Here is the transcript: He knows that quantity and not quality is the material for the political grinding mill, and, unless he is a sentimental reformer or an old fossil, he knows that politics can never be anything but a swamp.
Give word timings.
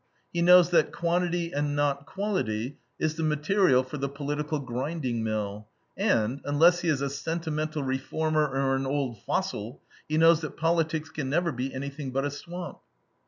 He 0.33 0.41
knows 0.41 0.71
that 0.71 0.91
quantity 0.91 1.51
and 1.51 1.75
not 1.75 2.07
quality 2.07 2.79
is 2.97 3.13
the 3.17 3.21
material 3.23 3.83
for 3.83 3.97
the 3.99 4.09
political 4.09 4.57
grinding 4.57 5.23
mill, 5.23 5.67
and, 5.95 6.41
unless 6.43 6.79
he 6.79 6.87
is 6.89 7.01
a 7.01 7.07
sentimental 7.11 7.83
reformer 7.83 8.47
or 8.47 8.75
an 8.75 8.87
old 8.87 9.21
fossil, 9.21 9.79
he 10.09 10.17
knows 10.17 10.41
that 10.41 10.57
politics 10.57 11.11
can 11.11 11.29
never 11.29 11.51
be 11.51 11.71
anything 11.71 12.09
but 12.09 12.25
a 12.25 12.31
swamp. 12.31 12.79